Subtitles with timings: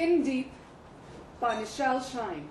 [0.00, 0.50] Skin Deep
[1.42, 2.48] by Michelle Shine.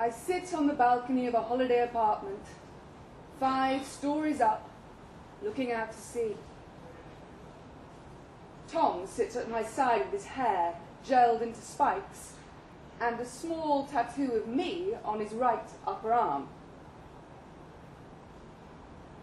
[0.00, 2.42] I sit on the balcony of a holiday apartment,
[3.38, 4.68] five stories up,
[5.44, 6.34] looking out to sea.
[8.66, 10.74] Tom sits at my side with his hair
[11.06, 12.32] gelled into spikes
[13.00, 16.48] and a small tattoo of me on his right upper arm.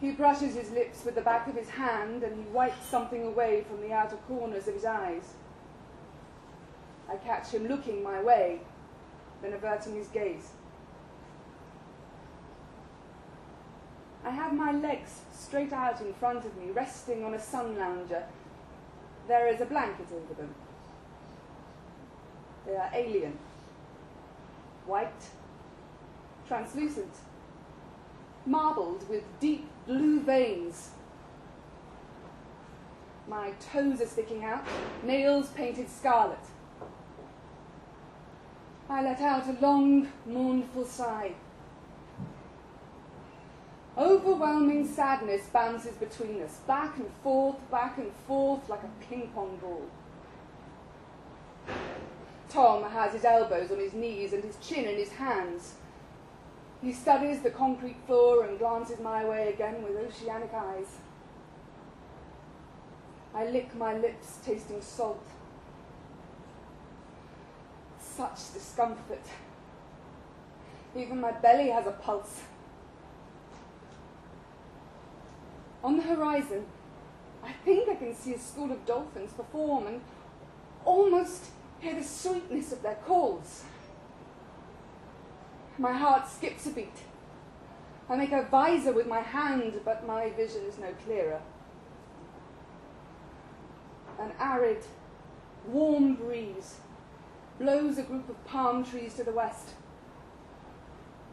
[0.02, 3.66] He brushes his lips with the back of his hand and he wipes something away
[3.68, 5.34] from the outer corners of his eyes.
[7.10, 8.60] I catch him looking my way,
[9.42, 10.50] then averting his gaze.
[14.26, 18.24] I have my legs straight out in front of me, resting on a sun lounger.
[19.28, 20.54] There is a blanket over them.
[22.66, 23.38] They are alien,
[24.88, 25.30] white,
[26.48, 27.14] translucent,
[28.46, 30.92] marbled with deep blue veins.
[33.28, 34.64] My toes are sticking out,
[35.04, 36.38] nails painted scarlet.
[38.88, 41.34] I let out a long, mournful sigh.
[43.98, 49.58] Overwhelming sadness bounces between us, back and forth, back and forth, like a ping pong
[49.62, 49.88] ball.
[52.50, 55.76] Tom has his elbows on his knees and his chin in his hands.
[56.86, 60.86] He studies the concrete floor and glances my way again with oceanic eyes.
[63.34, 65.26] I lick my lips, tasting salt.
[68.00, 69.26] Such discomfort.
[70.96, 72.42] Even my belly has a pulse.
[75.84, 76.68] On the horizon,
[77.44, 80.02] I think I can see a school of dolphins perform and
[80.86, 81.46] almost
[81.80, 83.64] hear the sweetness of their calls.
[85.78, 87.00] My heart skips a beat.
[88.10, 91.42] I make a visor with my hand, but my vision is no clearer.
[94.20, 94.86] An arid,
[95.68, 96.76] warm breeze
[97.60, 99.72] blows a group of palm trees to the west.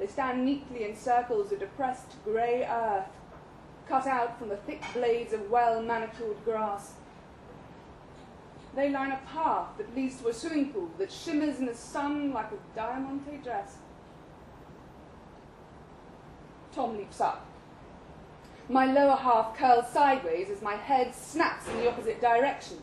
[0.00, 3.06] They stand neatly in circles of depressed grey earth,
[3.86, 6.94] cut out from the thick blades of well manicured grass.
[8.74, 12.32] They line a path that leads to a swimming pool that shimmers in the sun
[12.32, 13.76] like a diamante dress.
[16.74, 17.46] Tom leaps up.
[18.68, 22.78] My lower half curls sideways as my head snaps in the opposite direction.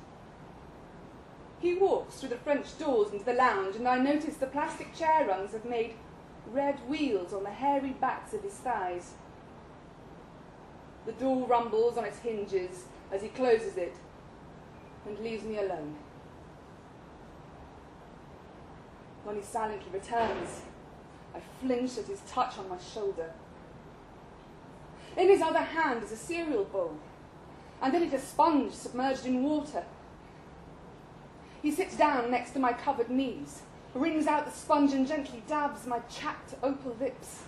[1.60, 5.26] He walks through the French doors into the lounge, and I notice the plastic chair
[5.28, 5.96] rungs have made
[6.52, 9.14] red wheels on the hairy backs of his thighs.
[11.06, 13.96] The door rumbles on its hinges as he closes it
[15.06, 15.96] and leaves me alone.
[19.24, 20.62] When he silently returns,
[21.36, 23.34] I flinch at his touch on my shoulder.
[25.18, 26.98] In his other hand is a cereal bowl,
[27.82, 29.84] and in it a sponge submerged in water.
[31.62, 33.62] He sits down next to my covered knees,
[33.94, 37.44] wrings out the sponge, and gently dabs my chapped opal lips.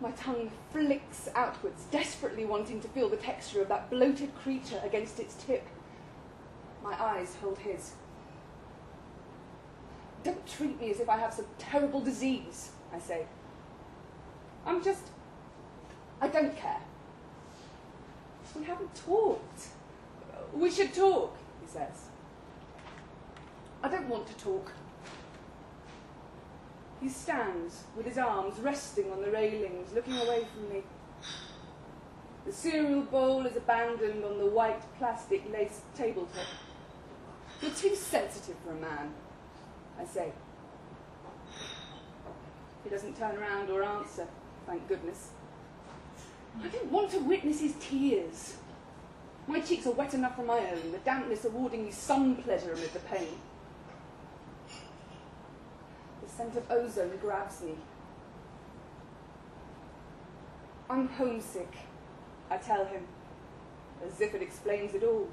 [0.00, 5.18] My tongue flicks outwards, desperately wanting to feel the texture of that bloated creature against
[5.18, 5.66] its tip.
[6.82, 7.92] My eyes hold his.
[10.22, 13.26] Don't treat me as if I have some terrible disease, I say.
[14.66, 15.02] I'm just.
[16.24, 16.80] I don't care.
[18.56, 19.66] We haven't talked.
[20.54, 22.06] We should talk, he says.
[23.82, 24.72] I don't want to talk.
[27.02, 30.82] He stands with his arms resting on the railings, looking away from me.
[32.46, 36.46] The cereal bowl is abandoned on the white plastic lace tabletop.
[37.60, 39.12] You're too sensitive for a man,
[40.00, 40.32] I say.
[42.82, 44.26] He doesn't turn around or answer,
[44.66, 45.28] thank goodness.
[46.62, 48.56] I don't want to witness his tears.
[49.46, 52.92] My cheeks are wet enough from my own, the dampness awarding me some pleasure amid
[52.92, 53.28] the pain.
[56.22, 57.74] The scent of ozone grabs me.
[60.88, 61.72] I'm homesick,
[62.50, 63.06] I tell him,
[64.06, 65.28] as if it explains it all.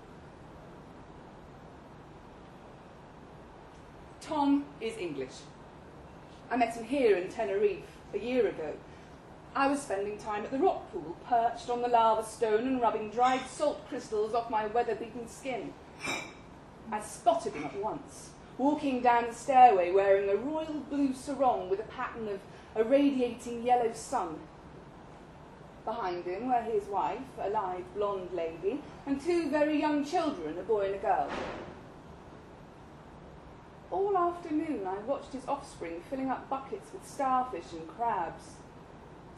[4.19, 5.33] Tom is English.
[6.49, 8.73] I met him here in Tenerife a year ago.
[9.53, 13.09] I was spending time at the rock pool, perched on the lava stone and rubbing
[13.09, 15.73] dried salt crystals off my weather beaten skin.
[16.89, 21.81] I spotted him at once, walking down the stairway wearing a royal blue sarong with
[21.81, 22.39] a pattern of
[22.75, 24.39] a radiating yellow sun.
[25.83, 30.63] Behind him were his wife, a live blonde lady, and two very young children, a
[30.63, 31.29] boy and a girl.
[33.89, 38.51] All afternoon I watched his offspring filling up buckets with starfish and crabs,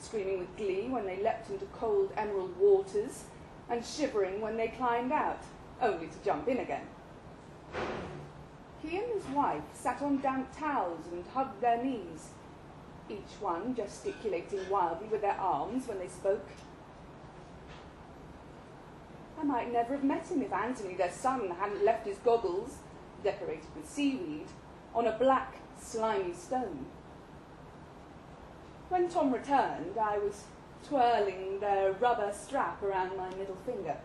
[0.03, 3.23] screaming with glee when they leapt into cold emerald waters,
[3.69, 5.43] and shivering when they climbed out,
[5.81, 6.85] only to jump in again.
[8.81, 12.29] He and his wife sat on damp towels and hugged their knees,
[13.09, 16.49] each one gesticulating wildly with their arms when they spoke.
[19.39, 22.77] I might never have met him if Anthony, their son, hadn't left his goggles,
[23.23, 24.47] decorated with seaweed,
[24.93, 26.85] on a black, slimy stone.
[28.93, 30.43] When Tom returned, I was
[30.87, 33.97] twirling the rubber strap around my middle finger.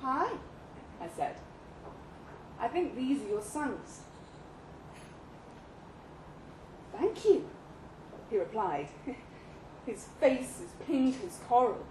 [0.00, 0.30] Hi,
[1.00, 1.34] I said.
[2.60, 4.02] I think these are your sons.
[6.96, 7.50] Thank you,
[8.30, 8.86] he replied.
[9.86, 11.84] His face as pink as coral.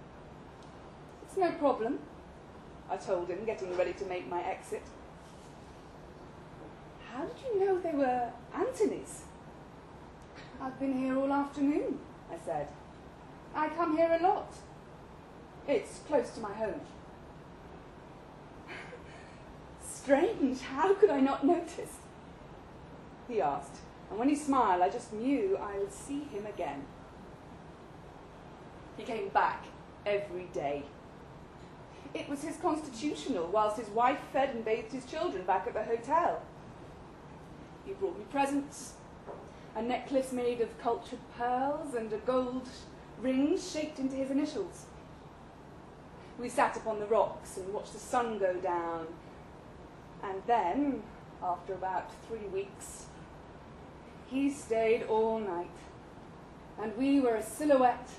[1.24, 1.98] It's no problem,
[2.88, 4.84] I told him, getting ready to make my exit.
[7.12, 9.24] How did you know they were Anthony's?
[10.62, 11.98] I've been here all afternoon,
[12.30, 12.68] I said.
[13.54, 14.52] I come here a lot.
[15.66, 16.80] It's close to my home.
[19.82, 21.96] Strange, how could I not notice?
[23.26, 23.76] He asked,
[24.10, 26.84] and when he smiled, I just knew I would see him again.
[28.98, 29.64] He came back
[30.04, 30.82] every day.
[32.12, 35.84] It was his constitutional, whilst his wife fed and bathed his children back at the
[35.84, 36.42] hotel.
[37.86, 38.94] He brought me presents
[39.76, 42.68] a necklace made of cultured pearls and a gold
[43.20, 44.86] ring shaped into his initials.
[46.38, 49.06] We sat upon the rocks and watched the sun go down
[50.22, 51.02] and then,
[51.42, 53.06] after about three weeks,
[54.26, 55.66] he stayed all night,
[56.80, 58.10] and we were a silhouette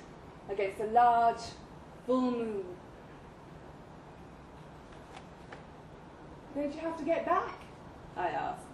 [0.49, 1.41] against a large
[2.05, 2.63] full moon.
[6.55, 7.59] Don't you have to get back?
[8.17, 8.70] I asked.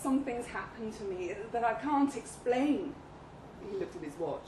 [0.00, 2.94] Something's happened to me that I can't explain.
[3.68, 4.46] He looked at his watch.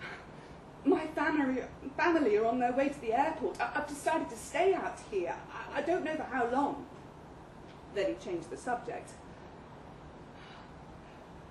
[0.84, 1.62] My family,
[1.96, 3.60] family are on their way to the airport.
[3.60, 5.34] I, have decided to stay out here.
[5.52, 6.84] I, I don't know for how long.
[7.94, 9.10] Then he changed the subject.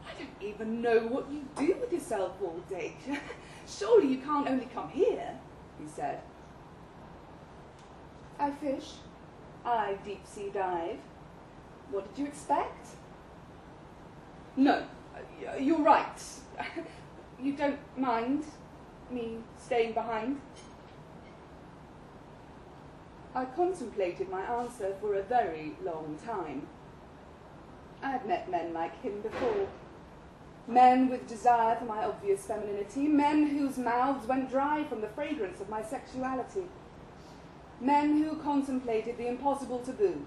[0.06, 2.96] I don't even know what you do with yourself all day.
[3.68, 5.40] Surely you can't only come here,
[5.82, 6.22] he said.
[8.38, 8.92] I fish.
[9.64, 11.00] I deep sea dive.
[11.92, 12.88] What did you expect?
[14.58, 14.84] No,
[15.60, 16.22] you're right.
[17.38, 18.46] You don't mind
[19.12, 20.40] me staying behind?
[23.36, 26.68] I contemplated my answer for a very long time.
[28.02, 29.68] I had met men like him before.
[30.68, 35.60] Men with desire for my obvious femininity, men whose mouths went dry from the fragrance
[35.60, 36.64] of my sexuality,
[37.82, 40.26] men who contemplated the impossible taboo,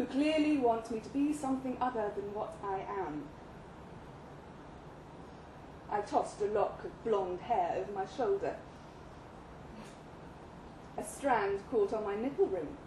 [0.00, 3.24] who clearly want me to be something other than what I am.
[5.90, 8.56] I tossed a lock of blonde hair over my shoulder.
[10.96, 12.78] A strand caught on my nipple ring.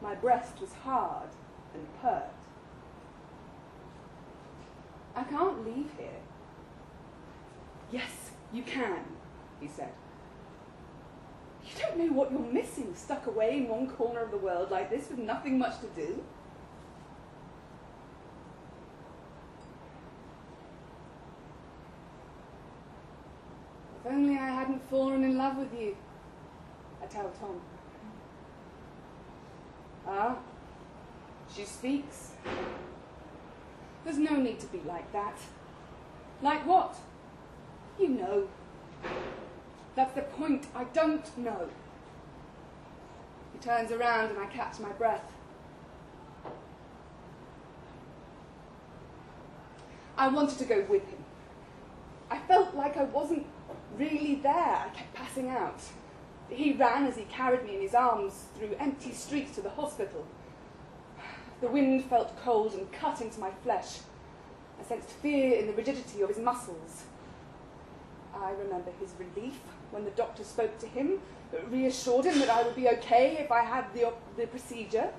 [0.00, 1.30] My breast was hard
[1.74, 2.30] and pert.
[5.16, 6.20] I can't leave here.
[7.90, 9.00] Yes, you can,
[9.60, 9.90] he said.
[11.64, 14.90] You don't know what you're missing, stuck away in one corner of the world like
[14.90, 16.22] this with nothing much to do.
[24.04, 25.96] If only I hadn't fallen in love with you,
[27.02, 27.60] I tell Tom.
[30.06, 30.38] Ah,
[31.54, 32.32] she speaks.
[34.04, 35.36] There's no need to be like that.
[36.40, 36.96] Like what?
[37.98, 38.48] You know.
[39.98, 40.64] That's the point.
[40.76, 41.68] I don't know.
[43.52, 45.24] He turns around and I catch my breath.
[50.16, 51.24] I wanted to go with him.
[52.30, 53.44] I felt like I wasn't
[53.96, 54.54] really there.
[54.86, 55.80] I kept passing out.
[56.48, 60.24] He ran as he carried me in his arms through empty streets to the hospital.
[61.60, 63.98] The wind felt cold and cut into my flesh.
[64.78, 67.02] I sensed fear in the rigidity of his muscles.
[68.42, 69.54] I remember his relief
[69.90, 71.20] when the doctor spoke to him,
[71.70, 75.10] reassured him that I would be okay if I had the, the procedure.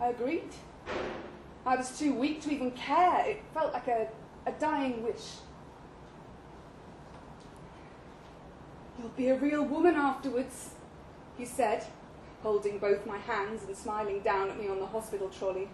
[0.00, 0.50] I agreed.
[1.64, 3.24] I was too weak to even care.
[3.26, 4.08] It felt like a,
[4.46, 5.36] a dying wish.
[8.98, 10.70] You'll be a real woman afterwards,
[11.36, 11.84] he said,
[12.42, 15.68] holding both my hands and smiling down at me on the hospital trolley.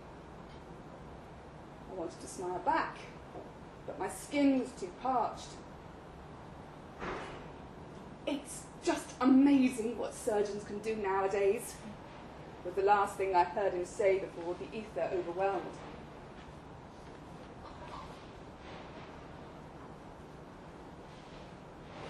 [1.90, 2.96] I wanted to smile back,
[3.86, 5.48] but my skin was too parched.
[8.26, 11.74] It's just amazing what surgeons can do nowadays,
[12.64, 15.62] was the last thing I heard him say before the ether overwhelmed.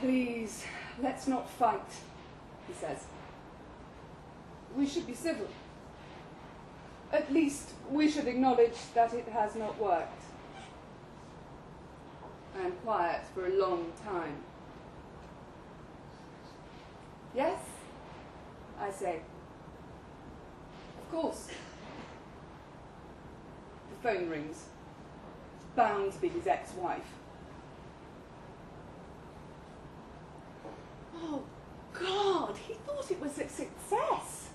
[0.01, 0.65] Please,
[1.01, 1.81] Let's not fight,
[2.69, 2.99] he says.
[4.77, 5.49] We should be civil.
[7.13, 10.23] At least we should acknowledge that it has not worked.
[12.59, 14.37] I am quiet for a long time.
[17.35, 17.61] Yes,
[18.79, 19.21] I say.
[21.01, 21.49] Of course.
[23.91, 24.67] The phone rings.
[25.57, 27.01] It's bound to be his ex wife.
[31.17, 31.43] Oh,
[31.95, 34.51] God, he thought it was a success.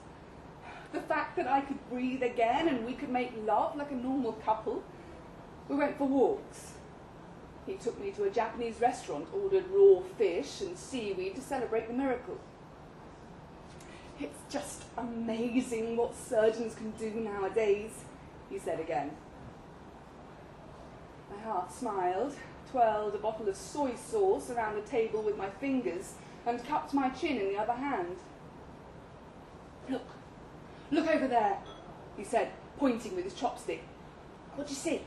[0.92, 4.34] The fact that I could breathe again and we could make love like a normal
[4.34, 4.84] couple.
[5.68, 6.74] We went for walks.
[7.66, 11.94] He took me to a Japanese restaurant, ordered raw fish and seaweed to celebrate the
[11.94, 12.38] miracle.
[14.20, 17.92] It's just amazing what surgeons can do nowadays,
[18.50, 19.12] he said again.
[21.32, 22.34] I half smiled,
[22.72, 26.14] twirled a bottle of soy sauce around the table with my fingers,
[26.46, 28.18] and cupped my chin in the other hand.
[29.90, 30.06] Look,
[30.90, 31.58] look over there,
[32.16, 33.82] he said, pointing with his chopstick.
[34.56, 35.02] What do you see?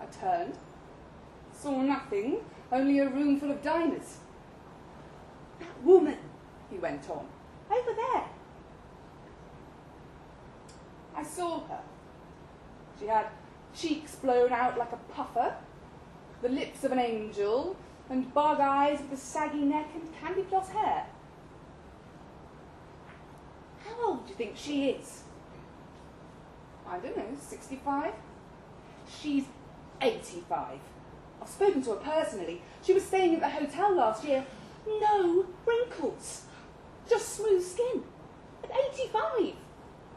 [0.00, 0.54] I turned,
[1.56, 2.38] saw nothing,
[2.72, 4.16] only a room full of diners.
[5.60, 6.18] That woman,
[6.70, 7.26] he went on,
[7.72, 8.24] over there.
[11.14, 11.80] I saw her.
[12.98, 13.26] She had
[13.74, 15.54] cheeks blown out like a puffer,
[16.42, 17.76] the lips of an angel,
[18.10, 21.06] and bug eyes with a saggy neck and candy floss hair.
[23.84, 25.22] How old do you think she is?
[26.88, 28.12] I don't know, 65?
[29.08, 29.44] She's
[30.00, 30.78] 85.
[31.40, 32.62] I've spoken to her personally.
[32.82, 34.44] She was staying at the hotel last year.
[34.86, 36.42] No wrinkles,
[37.12, 38.02] just smooth skin.
[38.64, 39.54] At 85.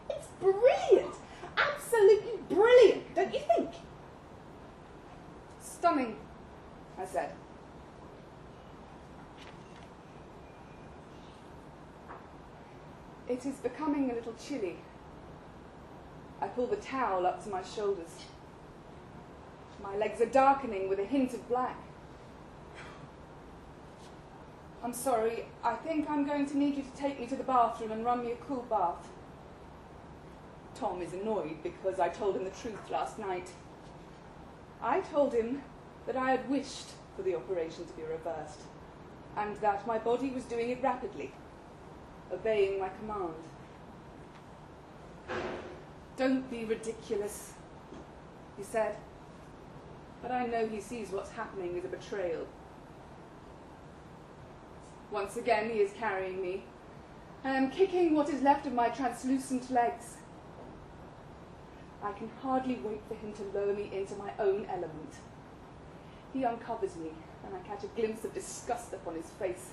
[0.09, 1.15] It's brilliant.
[1.57, 3.69] Absolutely brilliant, don't you think?
[5.59, 6.15] Stunning,
[6.97, 7.33] I said.
[13.27, 14.77] It is becoming a little chilly.
[16.39, 18.11] I pull the towel up to my shoulders.
[19.83, 21.77] My legs are darkening with a hint of black.
[24.85, 27.91] I'm sorry, I think I'm going to need you to take me to the bathroom
[27.91, 29.07] and run me a cool bath.
[30.75, 33.49] Tom is annoyed because I told him the truth last night.
[34.83, 35.63] I told him
[36.05, 38.59] that I had wished for the operation to be reversed
[39.35, 41.31] and that my body was doing it rapidly,
[42.31, 43.33] obeying my command.
[46.15, 47.53] Don't be ridiculous,
[48.55, 48.97] he said.
[50.21, 52.45] But I know he sees what's happening as a betrayal.
[55.15, 56.61] Once again, he is carrying me.
[57.45, 60.17] I am kicking what is left of my translucent legs.
[62.03, 65.13] I can hardly wait for him to lower me into my own element.
[66.33, 67.11] He uncovers me,
[67.45, 69.69] and I catch a glimpse of disgust upon his face.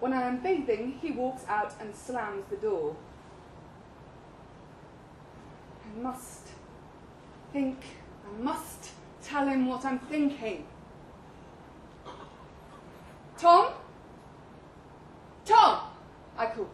[0.00, 2.96] When I am bathing, he walks out and slams the door.
[5.84, 6.48] I must
[7.52, 7.76] think,
[8.26, 10.64] I must tell him what I'm thinking.
[13.36, 13.74] Tom?
[16.42, 16.68] I call.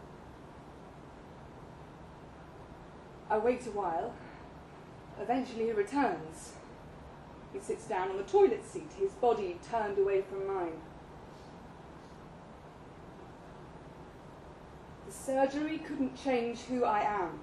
[3.39, 4.13] I wait a while.
[5.21, 6.53] Eventually he returns.
[7.53, 10.73] He sits down on the toilet seat, his body turned away from mine.
[15.07, 17.39] The surgery couldn't change who I am,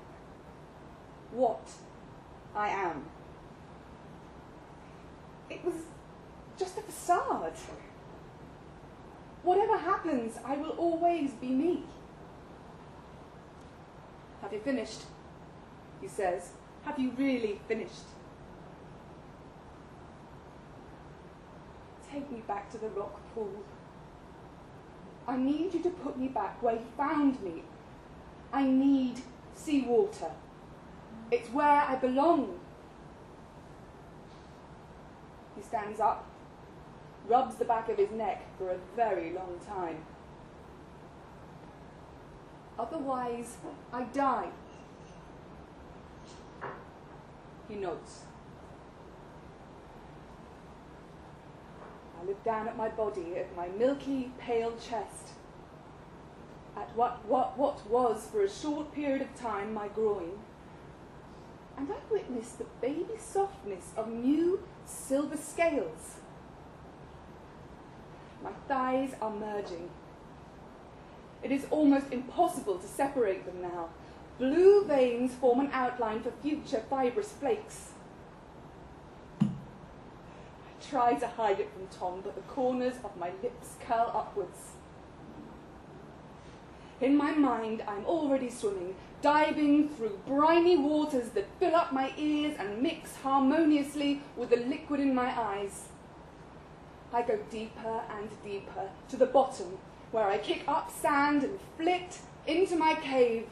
[1.33, 1.67] what
[2.55, 3.07] I am.
[5.49, 5.75] It was
[6.59, 7.55] just a facade.
[9.43, 11.85] Whatever happens, I will always be me.
[14.43, 15.01] Have you finished?
[16.01, 16.51] He says.
[16.85, 18.07] Have you really finished?
[22.11, 23.65] Take me back to the rock pool.
[25.27, 27.63] I need you to put me back where you found me.
[28.53, 29.21] I need
[29.55, 30.31] seawater.
[31.31, 32.61] It's where I belong.
[35.57, 36.25] He stands up,
[37.27, 39.97] rubs the back of his neck for a very long time.
[42.79, 43.57] Otherwise,
[43.93, 44.51] I die.
[47.69, 48.21] He notes.
[52.21, 55.31] I look down at my body, at my milky, pale chest,
[56.77, 60.39] at what, what, what was, for a short period of time, my groin,
[61.77, 66.17] and I witness the baby softness of new silver scales.
[68.43, 69.91] My thighs are merging.
[71.43, 73.89] It is almost impossible to separate them now.
[74.39, 77.93] Blue veins form an outline for future fibrous flakes.
[79.41, 79.47] I
[80.87, 84.73] try to hide it from Tom, but the corners of my lips curl upwards.
[87.01, 92.57] In my mind, I'm already swimming, diving through briny waters that fill up my ears
[92.59, 95.89] and mix harmoniously with the liquid in my eyes.
[97.13, 99.79] I go deeper and deeper to the bottom,
[100.11, 103.47] where I kick up sand and flit into my cave,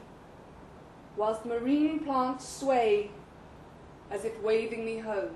[1.16, 3.10] whilst marine plants sway
[4.10, 5.34] as if waving me home.